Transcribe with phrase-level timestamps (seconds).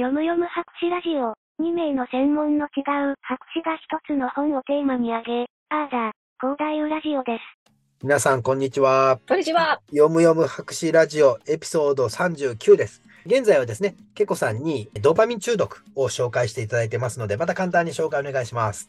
[0.00, 1.34] 読む読む博士ラジオ。
[1.62, 2.80] 2名の専門の違
[3.12, 7.72] う博士が一つの本をテーマに挙げ、あーだ、広大ラジオです。
[8.02, 9.20] 皆さん、こんにちは。
[9.28, 9.82] こんにちは。
[9.90, 13.02] 読む読む博士ラジオエピソード39です。
[13.26, 18.88] 現在はですね、ケコさんにドーパミン中毒を紹介していただいてますので、また簡単に紹介お願いします。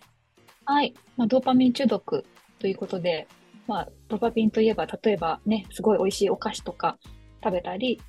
[0.63, 0.93] はい。
[1.17, 2.23] まあ、ドーパミン中毒
[2.57, 3.27] ということで、
[3.67, 6.97] まあ、ドーパミンといえば、例えばね、すごい美味しいお菓子とか
[7.43, 7.99] 食べたり、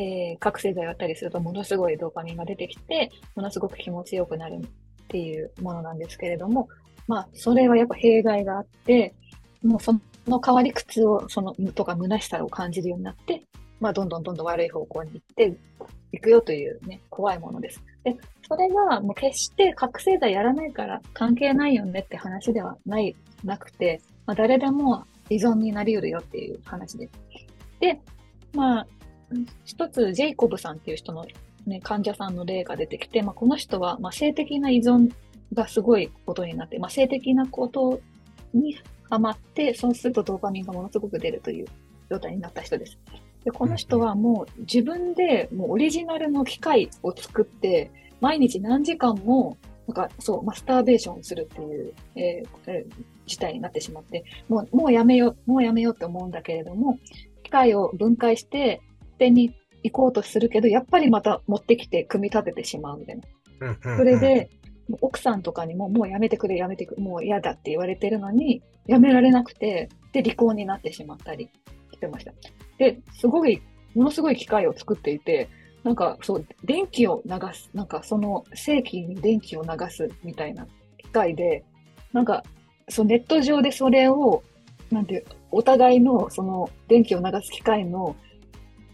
[0.00, 4.66] えー、覚醒剤やったりするとものすごいドーパミンが出てきて、ものすごく気持ちよくなるっ
[5.08, 6.68] ていうものなんですけれども、
[7.06, 9.14] まあ、それはやっぱ弊害があって、
[9.62, 9.92] もうそ
[10.26, 13.42] の代わり苦痛を、その、とか虚しさを感じるようになって、
[13.78, 15.54] まあ、どんどんどんどん悪い方向に行って
[16.12, 17.82] いくよというね、怖いものです。
[18.04, 18.16] で、
[18.48, 23.14] それがもう決して覚醒剤やらないから関係ないよねって話ではない、
[23.44, 27.12] なくて、まあ、誰でも依存になり得るよっていう話です。
[27.80, 28.00] で、
[28.54, 28.86] まあ、
[29.64, 31.26] 一つ、ジェイコブさんっていう人の、
[31.66, 35.12] ね、患者さんの例が出てきて、まあ、この人は、まあ、性的な依存
[35.52, 38.00] がすごいことになって、まあ、性的なこと
[38.54, 38.76] に
[39.08, 41.66] ハマって、そうするとドーパミンがものすごく出るという
[42.10, 42.98] 状態になった人です。
[43.44, 49.56] で、この人はもう自分でもうオリジナルの機械を作って、毎日何時間も、
[49.88, 56.98] なんかそう、マスターベーションするっていう、えーえー、事態になってしまって、もう、もうやめよう、もうやめようって思うんだけれども、
[57.42, 58.80] 機械を分解して、
[59.20, 63.20] 点に行こうとするけど、やっぱりまた持ってきて組み立ててしまうみたい
[63.60, 63.96] な。
[63.96, 64.50] それで、
[65.00, 71.48] 奥さんとかにももうやめてくれ、やめてくれ、もう嫌だって言われてるのに、やめられなくて、で、離婚になってしまったり
[71.92, 72.32] してました。
[72.78, 73.62] で、すごい、
[73.94, 75.48] ものすごい機械を作っていて、
[75.84, 80.66] なんかそう、電気を流す、なんかその正規に電気を流すみたいな
[80.98, 81.64] 機械で、
[82.12, 82.42] なんか、
[82.88, 84.42] そうネット上でそれを、
[84.90, 88.16] なんてお互いのその電気を流す機械の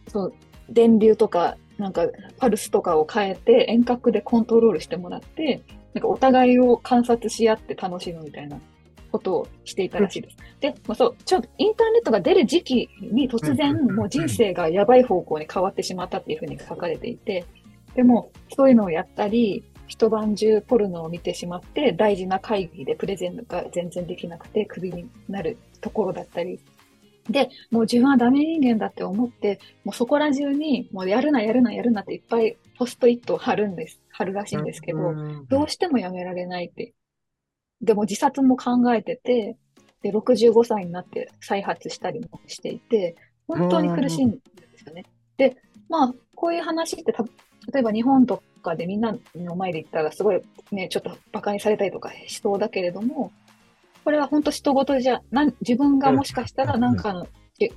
[0.08, 0.34] そう
[0.68, 2.06] 電流とか、なんか
[2.38, 5.62] パルスとかを変えて遠隔でコントロールしてもらって、
[5.94, 8.58] なんかお互いを観察し合って楽しむみたいな
[9.12, 10.36] ことをしていたらしいです。
[10.60, 17.44] で、まあ、そう、ちょっとインターネットが出る時期に突然、もう人生がやばい方向に変わってしまったっていうふうに書かれていて、
[17.94, 26.60] でも、そういうのをやったり、一晩中ポルノを見てしまって、大事な会議でプレゼンが全然できなくてクビになるところだったり
[27.30, 34.00] で、もう自分はダメ人間だって思って、もうそこら中に、もうやるな、やるな、やるなっていっぱいポストイットを貼るんです。
[34.10, 35.14] 貼るらしいんですけど、
[35.48, 36.94] どうしてもやめられないって。
[37.82, 39.56] でも自殺も考えてて、
[40.02, 43.16] で、65歳になって再発したりもしていて、
[43.48, 44.38] 本当に苦しいんで
[44.76, 45.04] すよね。
[45.36, 45.56] で、
[45.88, 47.12] まあ、こういう話って
[47.72, 53.32] 例えば日本とかでみんなの前で言ったらすごいね、ちょっと馬鹿にされたりとかしそうだけれども、
[54.06, 57.26] これは本当人事じゃ、な自分がもしかしたら何かの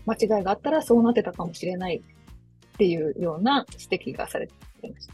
[0.05, 4.53] 間違いがあったらそうなってたかもしれないっていうような指摘がされて
[4.83, 5.13] いました。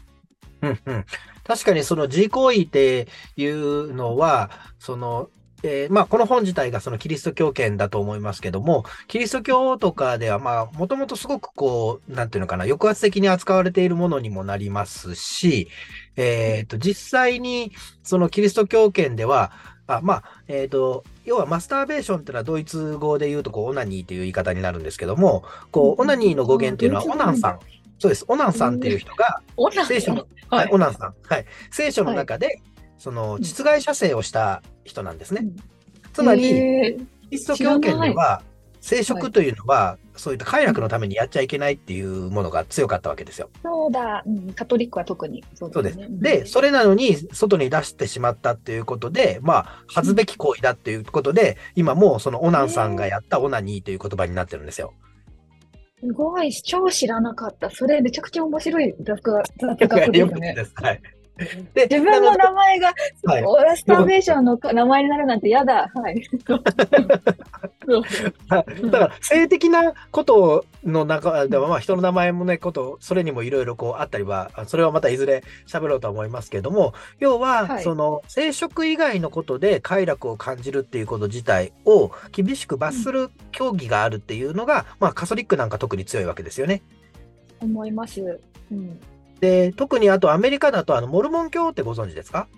[0.60, 1.04] うんうん、
[1.42, 5.30] 確かにその自行為っていうのは、その
[5.62, 15.68] えー、まあ、この本自体がそのキリスト教圏だと思いますけども、キリスト教とかでは、まあ、もともとすごくこう、なんていうのかな、抑圧的に扱われているものにもなりますし、
[16.16, 17.72] えっ、ー、と、実際に、
[18.02, 19.50] そのキリスト教圏では、
[19.86, 27.60] あまあ、えっ、ー、と、要はマスターベーションっていうのはドイツ語で言うと、こう、オナニーという言い方になるんですけども、こう、オナニーの語源っていうのは、オナンさん。
[27.98, 28.24] そうです。
[28.28, 29.40] オナンさんっていう人が、
[29.86, 31.14] 聖書の、はい、オナンさん。
[31.22, 31.44] はい。
[31.70, 32.60] 聖書の中で、
[32.98, 35.46] その、実害射精をした人なんですね。
[36.12, 38.42] つまり、キリスト教圏では、
[38.80, 43.50] 生殖というのは、そういった快楽のためにやっちゃいけないっていうものが強かったわけですよ。
[43.62, 46.08] そうだ、うん、カトリックは特にそうです、ね。
[46.10, 54.92] で、それなのに外に出してしまったっていうことで、まあ、恥ずべき行為だっていうことで、今もうそのオナンさんがやったオナニーという言葉になってるんですよ。
[55.98, 57.70] すごい、超知らなかった。
[57.70, 60.54] それめちゃくちゃ面白い雑学ですね。
[60.74, 61.00] はい。
[61.74, 65.90] で自分の名前が、はい、オラスターベーションの名前になるなんて嫌だ。
[65.94, 66.26] はい。
[68.90, 86.82] だから、性的なことの中では、まあ、人の名前もね、こと、それにもいろいろこうあったりは、それはまたいずれ喋ろうと思いますけども、要は、はい、その、生殖以外のことで快楽を感じるっていうこと自体を厳しく罰する競技があるっていうのが、うん、まあ、カソリックなんか特に強いわけですよね。
[87.60, 88.40] 思います。
[88.72, 88.98] うん。
[89.40, 92.48] で、特にあとアメリカだとあのモルモン教ってご存知ですか？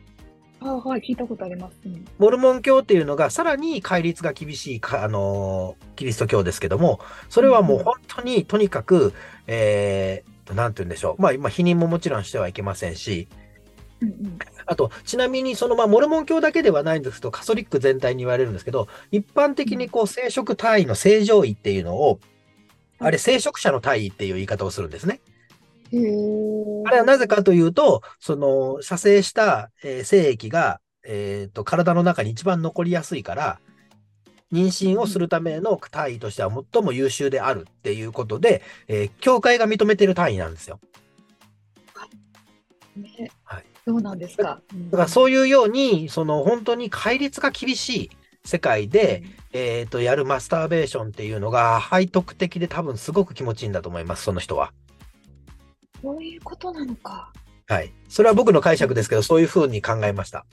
[0.60, 1.76] あはい、聞いたことあります、
[2.18, 6.98] モルモン教っていうのがさらに戒律が厳しいか、あのキリスト教ですけども、
[7.28, 9.12] それはもう本当にとにかく、
[9.46, 11.22] えー、なんて言うんでしょう。
[11.22, 13.28] まあ、今、否認ももちろんしてはいけませんし、
[14.00, 22.18] うんうん、あと、ちなみに、その、まあ、モルモン教だけではないんですけど、カソリック全体に言われるんですけど、一般的にこう、生殖体位の正常位っていうのを、
[22.98, 25.20] あれ、聖職者の体位っていう言い方をするんですね。
[26.86, 33.60] あれはなぜかというと、その、射精した、えー精液が、えっと、体の中に一番残りやすいから、
[34.52, 40.80] 妊娠をするための単位としては最も優秀であるっていうことで、えー協会が認めてる単位なんですよ。
[42.96, 43.30] ね。
[43.44, 43.64] はい。
[43.86, 44.60] そうなんですか。
[44.90, 48.10] だからそういうように、その本当に戒律が厳しい
[48.44, 54.72] 世界で、えっと、やるマスターベーションっていうのが背徳的で多分すごく気持ちいいんだと思います、その人は。
[56.02, 57.32] そういうことなのか。
[57.66, 57.92] はい。
[58.08, 60.46] それは僕の解釈ですけど、そういうふうに考えました。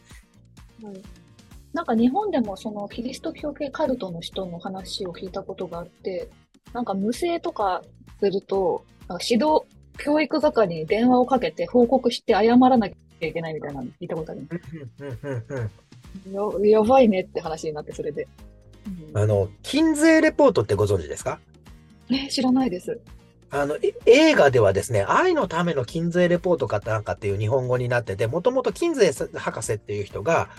[1.73, 6.29] なんか日本でもそのキリスト教系カルトの人の話を聞いたことがあって、
[6.73, 7.81] なんか無声とか
[8.19, 9.63] すると、なんか指導、
[9.97, 14.47] 教育係に電話をかけて報告して謝らなきゃいけないみたいなの聞いたことある。
[14.99, 15.71] うんうんうん
[16.63, 18.27] ややばいねって話になって、それで。
[19.13, 21.39] うんあの、金税レポートってご存知ですか？
[22.09, 22.99] え、知らないです。
[23.49, 30.49] あの、え映画ではですね、愛のための金税レポートかなんかっていう日本語になってて、もともと金税博士っていう人が、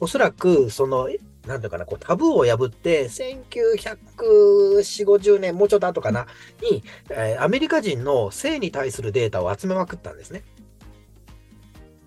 [0.00, 6.26] おそらく、その、えなんていうかな、こうタブーを破って、1940、50年、もうちょっと後かな、
[6.62, 10.42] に、えーアメリカ人の性に対するデータを集めまくったんですね。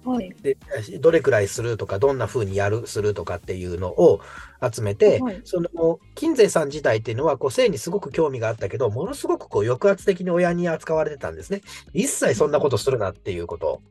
[0.03, 0.33] はい。
[0.41, 0.57] で、
[0.99, 4.21] どれくらいするとか、どんな風にやる、するとかっていうのを
[4.61, 11.61] 集めて、はいその、金税さん自体っていうのは、こう、性にすごく興味があったけど、ものすごくこう、抑圧的に親に扱われてたんですね。
[11.93, 13.81] 一切そんなことするなっていうこと。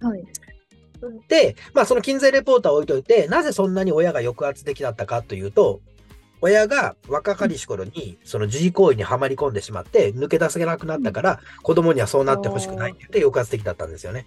[0.00, 0.24] はい。
[1.28, 5.80] で、まあ、その金税レポートは置いといて、なぜそんなに親が抑圧的だったかというと、
[6.42, 14.26] 親が若かりし頃に、その自慰行為にはまり込んでしまって、抜け出せなくなったから、子供にはそうなってほしくないって言って抑圧的だったんですよね。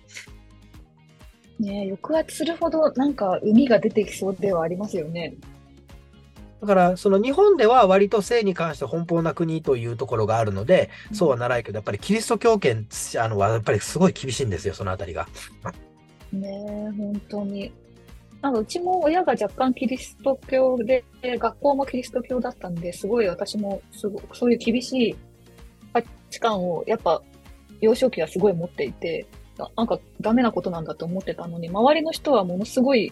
[1.59, 5.35] ねえ抑圧するほどなんか海が出てきそうではありますよね。
[6.63, 12.87] だから、その日本では割と性に関して奔放な国というところがあるので、そうはならないけど、やっぱりキリスト教圏
[13.19, 15.27] あのはやっぱりすごい厳しいんですよ、そのあたりが。
[16.31, 17.73] ねえ、本当に。
[18.41, 25.15] なんかうちも親が若干キリスト教で、学校もキリスト教だったんで、すごい私もすごそういう厳しい
[25.91, 27.21] 価値観をやっぱ
[27.81, 29.25] 幼少期はすごい持っていて、
[29.57, 33.11] ななんかダメなことなんだと思ってたのに、周りの人はものすごい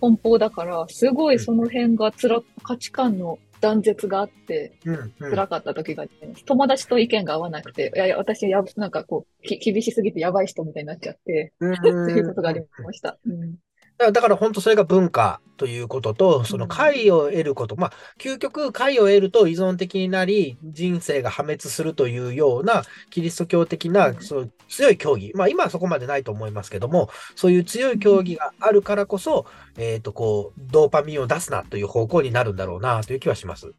[0.00, 5.30] 奔放だから、すごいその辺がつら、価値観の断絶があって、うん、うん。
[5.30, 6.44] 辛かった時があります。
[6.44, 13.18] 友達と意見が合わなくて、いやいや、私や、なんかこう、き厳しすぎてやばい人みたいになっちゃって、うん っていうことがありました。
[13.26, 13.56] うん。
[13.98, 33.72] だから本当それが文化ということと、その解を得ること、まあ、究極解を得ると依存的になり、人生が破滅するというようなキリスト教的なうんそう強い教義、まあ今はそこまでないと思いますけども、そういう強い教義があるからこそ、えっと、こう、ドーパミンを出すなという方向になるんだろうなという気はします。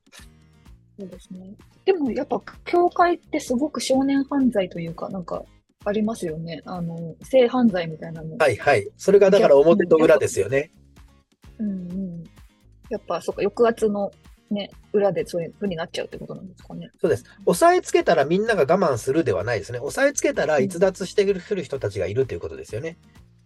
[1.00, 1.51] そうですね。
[1.85, 5.44] でもやっぱ、教会ってすごく少年犯罪というか、なんか、
[5.85, 6.62] ありますよね。
[6.65, 8.35] あの、性犯罪みたいなの。
[8.38, 8.88] はいはい。
[8.97, 10.71] それがだから表と裏ですよね。
[11.59, 12.24] うんうん。
[12.89, 14.12] やっぱ、そっか、抑圧の
[14.50, 16.89] ね、裏でそういう風になっちゃうってことなんですかね。
[17.01, 17.25] そうです。
[17.45, 19.80] 押さえつけたらみんなが我慢するではないですね。
[19.80, 22.98] 押さえつけたら逸脱してくる人たちがいるということですよね。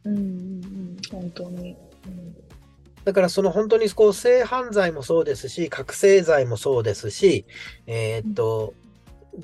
[0.04, 0.98] うんうんうん。
[1.12, 1.76] 本当に。
[2.06, 2.32] うん
[3.04, 7.46] だからその本当にこう性犯罪もそうですし、覚醒剤もそうですし、
[7.88, 8.76] えーっと、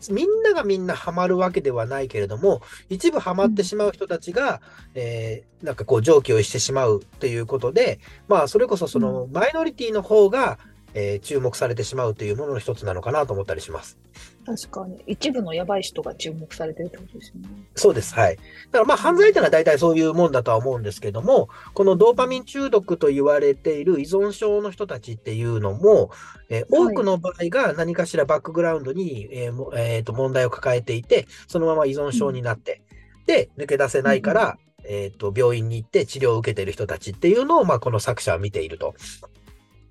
[0.09, 4.61] みんながみんなハマるわけではないけれども、一部ハマってしまう人たちが、
[4.93, 10.59] えーなんかこう常軌をしてしまうということで、まあそれこそそのマイノリティの方が、
[10.93, 13.97] えー注目されてしまうというものの一つなのかなと思ったりします。
[14.45, 15.03] 確かに。
[15.05, 17.49] 一部のやばい人が注目されてるってことですよね。
[17.75, 18.15] そうです。
[18.15, 18.35] はい。
[18.35, 26.11] だからまあ犯罪というのは大体そういうもんだとは思うんですけども、このドーパミン中毒と言われている依存症の人たちっていうのも、
[26.49, 32.81] えーはい多くの場合が何かしらバックグラウンドに、えーもえーと問題を抱えていて、そのまま依存症になって、
[33.25, 38.95] で、抜け出せないから、えーと病院に行って治療を受けている人たちっていうのを、まあ、この作者は見ていると。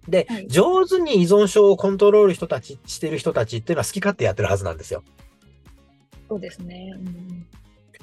[0.09, 5.03] で、はい上手に依存症をコントロール人たちしてる人たちっていうのは好き勝手やってるはずなんですよ。
[6.29, 6.93] そうですね。
[6.95, 7.47] うん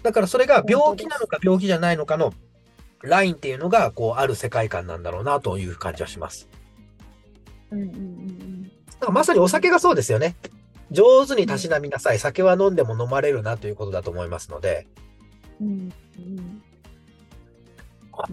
[0.03, 2.33] だからそれが病気なのか病気じゃないのかの
[3.03, 6.49] ラインっていうのが、こう、ある世界観なんだろうなという感じはします。
[7.71, 8.63] うんうんうんうん。
[8.63, 8.69] だ
[8.99, 10.35] からまさにお酒がそうですよね。
[10.91, 12.19] 上手にたしなみなさい。
[12.19, 14.87] 酒は飲んでも飲まれるなということだと思いますので。
[15.59, 16.63] うんうん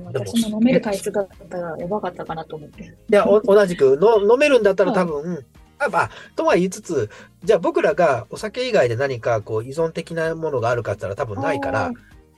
[0.05, 2.85] 私も飲める体質だったらやばかったかなと思って。
[2.85, 5.45] いや、お 同じくの飲めるんだったら多分、
[5.79, 7.09] あまあ、とは言いつつ、
[7.43, 11.91] じゃあ僕らがお酒以外で何かこう依存的なものがあるかって言ったら多分ないから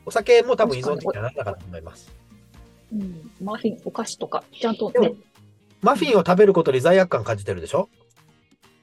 [0.06, 2.12] お酒も多分依存的にはなったと思います。
[2.92, 5.14] うん、マフィン、お菓子とか、ちゃんとね。
[5.80, 7.88] マフィンを食べることに罪悪感感じてるでしょ？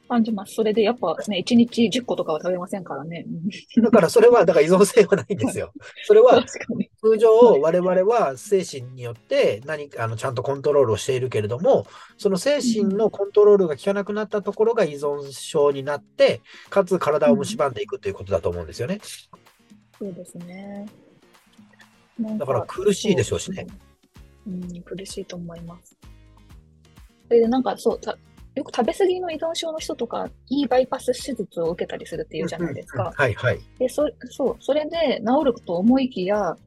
[0.10, 0.56] 感じます。
[0.56, 3.26] それでやっぱね、1日10個とかは食べませんからね。
[3.82, 5.72] だからそれは、だから依存性はないんですよ。
[6.06, 6.44] それは。
[7.02, 7.30] 通常
[7.62, 11.86] 我々は精神によって何かあのちゃんとコントロールをしているけれども、
[12.18, 19.00] その精神のコントロールが効かなくなったところが依存症になって、かつ体を蝕んでいくということだと思うんですよね。
[19.98, 20.88] そうですね。
[22.18, 23.68] なんだから苦しいでしょうしね。
[23.70, 23.90] そう
[24.48, 25.96] うん、苦しいと思います。
[27.28, 28.18] それでなんかそう、た
[28.60, 33.14] よく食べ過ぎの依存症の人とか、いいバイパス手術を受けたりするっていうじゃないですうんうんか。
[33.16, 33.60] はいはい。
[33.80, 36.58] で、そ、そう、それで治ると思いきや、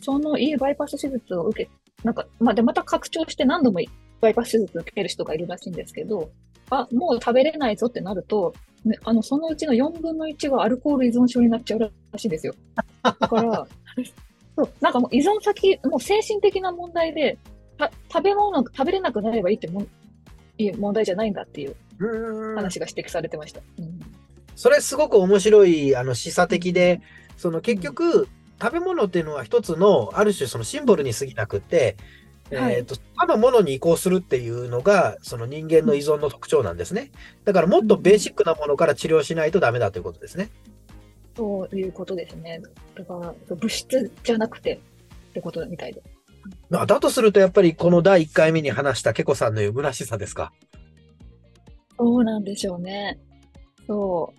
[0.00, 1.70] そのいいバイパス手術を受け、
[2.04, 3.80] なんか、まあ、で、また拡張して何度も
[4.20, 6.30] バイパス手術を受ける人がいるらしいんですけど、
[6.70, 12.54] あ、もう食べれないぞってなると、ね、あの、そのうちの4分の1がアルコール依存症になっちゃうらしいんですよ。
[13.02, 13.66] だから、
[14.54, 17.36] そう、なんかもう依存先、もう精神的な問題で、
[17.78, 19.88] た食べ物、食べれなくなればいいってもん、
[20.58, 21.74] いい問題じゃないんだっていう
[22.54, 23.60] 話が指摘されてました。
[23.78, 24.00] うん
[24.54, 27.00] それすごく面白いあの示唆的で、
[27.36, 28.28] その結局、
[28.60, 31.96] 食べ物っていうのは一つのある種そのシンボルに過ぎなくって、
[32.52, 37.10] はいえーと他のものに移行するっていうのがその人間の依存の特徴なんですね。
[37.44, 40.50] だからもっとベーシックなものから治療しないとダメだということですね。
[41.36, 42.60] そういうことですね。
[42.94, 44.74] だから、物質じゃなくて
[45.30, 46.02] ってことみたいで。
[46.04, 46.11] まあ
[46.70, 50.52] だとするとやっぱりこの第1回目に話したケコさんの虚しさですか？
[51.98, 53.18] そうなんでしょうね。
[53.86, 54.32] そ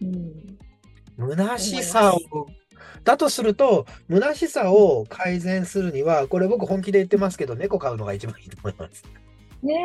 [0.00, 0.04] う。
[0.04, 1.30] うん。
[1.36, 2.46] 虚しさを、
[3.04, 9.04] だとすると、虚しさを改善するには、これ僕本気で言ってますけど、猫飼うのが一番いいと思います。
[9.62, 9.84] ねえ。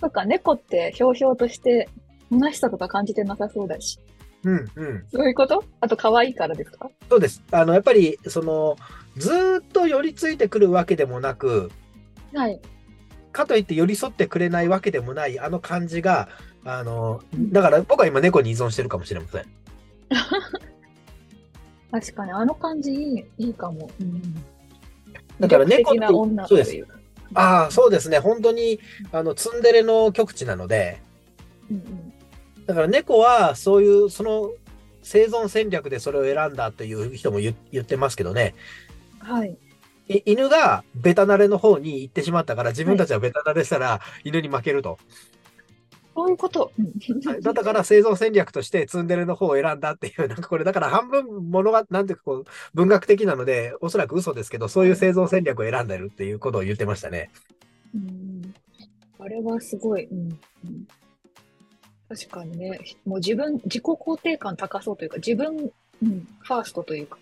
[0.00, 1.88] そっか、猫ってひょうひょうとして、
[2.30, 3.98] 虚しさとか感じてなさそうだし。
[4.44, 5.04] うんうん。
[5.12, 5.64] そういうこと？
[5.80, 6.90] あと、可愛いからですか？
[7.08, 7.42] そうです。
[7.52, 8.76] あの、やっぱり、その、
[9.16, 11.70] ずーっと寄りついてくるわけでもなく、
[12.34, 12.60] はい。
[13.32, 16.28] かといって寄り添ってくれないわけでもない、あの感じが、
[16.64, 19.44] あの、だから僕は今猫に依存してるかもしれません。
[21.90, 23.90] 確かに、あの感じいい、いいかも。
[24.00, 24.22] うん。
[25.40, 26.86] だから猫と的な女そうです。
[27.34, 28.18] ああ、そうですね。
[28.18, 28.80] 本当に、
[29.12, 31.00] あの、ツンデレの極地なので、
[31.70, 32.12] うんうん。
[32.66, 34.52] だから猫はそういう、その
[35.02, 38.54] 生存戦略でそれを選んだという人も言言ってますけどね、
[39.20, 39.56] はい。
[40.08, 44.98] い犬がベタ慣れの方に行ってしまったから、自分たちはベタ慣れしたら犬に負けると。
[46.14, 46.72] そういうこと。
[47.42, 57.30] だから生存戦略としてツンデレの方を選んだっていう、なんかこれだから半分物が、なんていうかこう、文学的なので、おそらく嘘ですけど、そういう生存戦略を選んでるっていうことを言ってましたね。
[57.94, 58.54] うん
[59.18, 60.86] あれはすごい、うんうん
[62.08, 65.70] 確かにね、もう自分、自己肯定感高そうというか、自分、
[66.02, 67.18] うん、ファーストというか、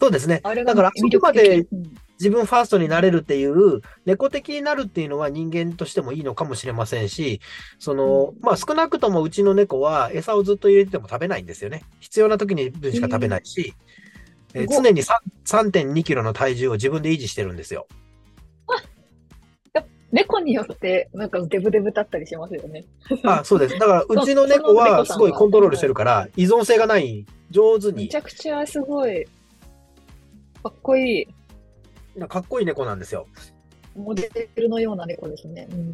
[0.00, 0.40] そうですね。
[0.42, 7.40] だから、あそこまでうん自分ファーストになれるっていう、猫的になるっていうのは人間としてもいいのかもしれませんし、
[7.78, 11.82] その、まあ少なくともうちの猫は餌をずっと入れてても食べないんですよね。
[12.00, 13.74] 必要な時に分しか食べないし、
[14.54, 15.12] えー常に3
[15.44, 17.86] 3.2キロの体重を自分で維持してるんですよ。
[20.12, 22.86] 猫によって、なんかデブデブだったりしますよね。
[23.24, 23.78] あ、そうです。
[23.78, 29.26] だから、 うちの猫はすごいコントロールしてるから、依存性がない、上手にめち、ゃくちゃすごい、
[30.70, 31.26] かっこいい、
[32.28, 33.26] かっこいい猫なんですよ。
[33.94, 35.68] モデルのような猫ですね。
[35.70, 35.92] うん、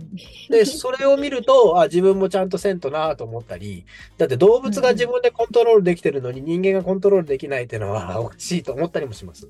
[0.48, 3.84] で、それを見ると、あ、自分もちゃんとせんとなと思ったり、
[4.18, 9.48] だって動物が自分でコントロールできてるのに人間がコントロールできないっていうのは おかしいと思ったりもします。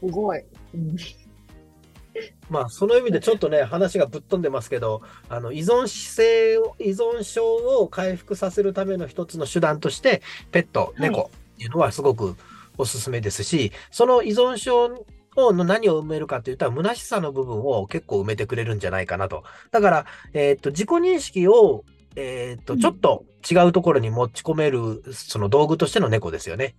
[0.00, 0.42] すごい。
[0.74, 0.96] うん
[2.50, 12.36] まあ、その意味でちょっとね、話がぶっ飛んでますけど、あの、依存性を、依存症を回復させるための一つの手段として、ペット、はい猫っていうのはすごく
[12.78, 15.04] おすすめですし、その依存症
[15.36, 19.44] をの何を埋めるかって言ったら、虚しさの部分を結構埋めてくれるんじゃないかなと。
[19.70, 21.84] だから、えっ、と、自己認識を、
[22.16, 26.74] えっ、と、うんちょっと違うところに持ち込める、その道具としての猫ですよね。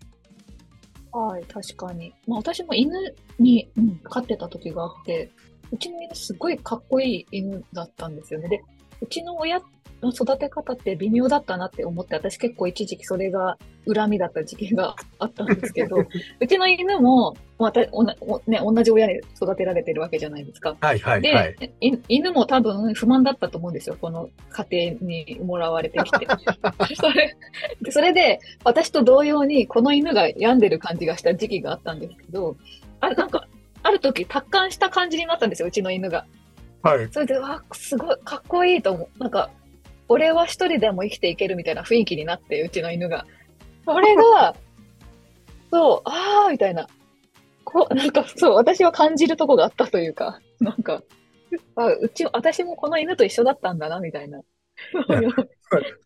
[1.12, 2.14] はい、確かに。
[2.28, 2.94] まあ私も犬
[3.40, 5.32] に、うん、飼ってた時があって、
[5.72, 8.50] うちの犬すごいかっこいい犬だったんですよね。
[8.50, 8.62] で、
[9.02, 9.62] うちの親
[10.02, 13.58] の育て方って微妙だったなって思って、私結構一時期それが
[13.92, 15.98] 恨みだった時期が あったんですけど、
[16.40, 20.78] うちの犬も、またおなおね、同じ親に育てられてるわけじゃないですか。
[20.80, 21.56] はいはいで、はい。
[21.82, 23.98] い犬も多分不満だったと思うんですよ。
[24.00, 26.28] この家庭にもらわれてきて。
[26.96, 27.36] それ
[27.82, 32.56] でそれで、私と同様にこの犬が病んでる感じがした時期があったんですけど、
[33.02, 33.48] あなんか、
[33.84, 36.26] ある時達観した感じになったんですよ、うちの犬が。
[36.82, 37.10] はい。
[37.12, 39.20] それで、わあ、すごい、かっこいいと思う。
[39.20, 39.50] なんか、
[40.10, 43.26] 俺は一人でも生きていけるみたいな雰囲気になって、うちの犬が。
[43.86, 44.56] それが、
[45.72, 46.88] そう、ああ、みたいな。
[47.64, 51.04] こう、なんか、そう、私は感じるとこがあったというか、なんか、
[51.76, 54.42] あうち、私もこの犬と一緒だったんだな、みたいな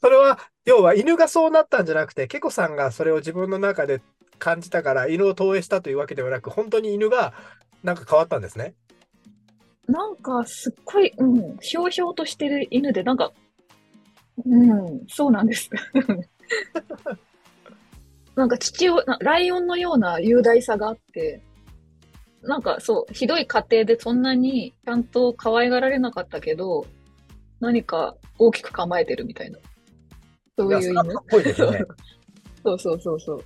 [0.02, 4.02] それは、要は犬がそうなったんじゃなくて、ケコさんがそれを自分の中で
[4.40, 7.34] 感じたから犬を投影したというわけではなく、本当に犬が
[7.84, 8.74] なんか変わったんですね？
[9.88, 13.32] なんか、すっごい、うん、ひょうひょうとしてる犬で、なんか、
[14.46, 15.70] うん、そうなんです。
[18.36, 21.42] なんか父を、ライオンのような雄大さがあって、
[22.42, 26.86] なんかそう、ひどい家庭でそんなにちゃんと可愛がられなかったけど、
[27.60, 29.60] 何か大きく構えてるみたいな。
[30.58, 31.14] そういう犬。
[31.38, 31.86] いいですね。
[32.66, 33.44] そうそうそうそう。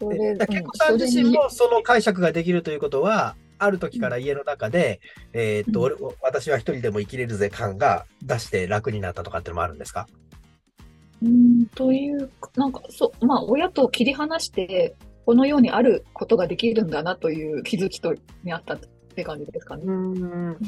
[0.00, 5.00] それ、結子さん自身もその解釈ができるということは、ある時から家の中で、
[5.32, 10.06] うん、えっと、うん、私は一人でも生きれるぜ感が出して楽になったとかっていうのもあるんですか？
[11.22, 14.94] うん、という、なんか、そう、まあ、親と切り離して、
[15.24, 18.78] このようにあることができるんだなという気づきとにあったっ
[19.14, 19.84] て感じですかね。
[19.86, 20.58] うん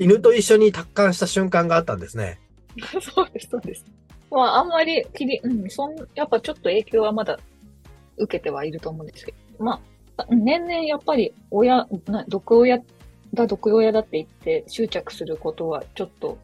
[0.00, 2.40] 犬と一緒に達観した瞬間があったんですね。
[3.00, 3.84] そうです、そうです。
[4.28, 7.38] まあ、あんまり切り、うん、そん、やっぱちょっと影響はまだ
[8.16, 9.80] 受けてはいると思うんですけど、まあ、
[10.30, 11.86] 年々やっぱり親、
[12.28, 12.78] 毒親
[13.34, 16.38] だ、毒親だって言って執着することはちょっと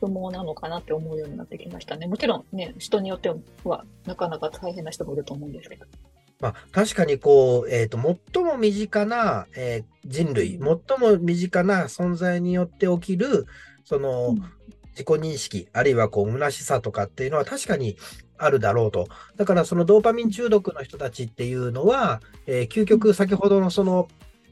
[0.00, 2.06] 不毛なのかなって思うようになってきましたね。
[2.06, 3.30] もちろんね、人によって
[3.64, 5.84] はなかなか大変な人もいると思うんですけど。
[6.40, 7.98] まあ、確かにこう、えっ、ー、と、
[8.32, 13.46] 最も身近な、えー、人類、最も身近な存在によって起きる、
[13.84, 14.36] その、うん、
[14.92, 17.98] 自己認識、あるいはこう、虚しさとかっていうのは確かに
[18.40, 19.08] あるだろうと。
[19.36, 24.08] だからそのドーパミン中毒の人たちっていうのは、えー、究極先ほどのその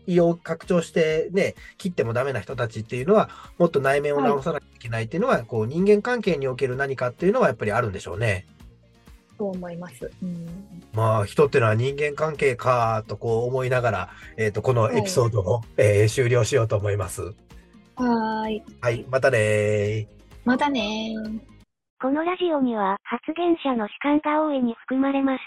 [0.07, 8.47] 胃を拡張してね、切ってもダメな人たちっていうのは、もっと内面を直さなきゃいけないっていうのは、はい、こう人間関係における何かっていうのはやっぱりあるんでしょうね。
[9.39, 10.11] そう思います。
[10.23, 10.47] うん、
[10.93, 17.35] まあ、人っていうのは人間関係かとこう思いながら、えっ、ー、と、このエピソードを、はい、えー、終了しようと思います。
[17.99, 18.65] はい。
[18.81, 20.07] はい、またね
[20.45, 21.15] またね
[22.01, 25.41] このラジオには発言者の主観が大いに含まれます。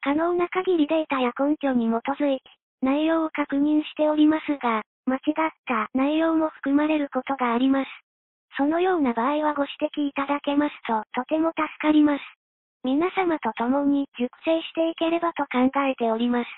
[0.00, 2.42] 可能な限りデータや根拠に基づいて、
[2.80, 7.90] 内容を確認しておりますが、間違った内容も含まれることがあります。
[8.56, 12.22] そのような場合はご指摘いただけますととても助かります。
[12.84, 16.48] 皆様と共に熟成していければと考えております。